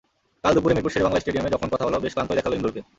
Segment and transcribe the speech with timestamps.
[0.43, 2.81] কাল দুপুরে মিরপুর শেরেবাংলা স্টেডিয়ামে যখন কথা হলো, বেশ ক্লান্তই দেখাল ইমরুলকে।